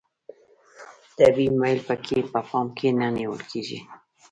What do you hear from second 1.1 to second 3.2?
طبیعي میل پکې په پام کې نه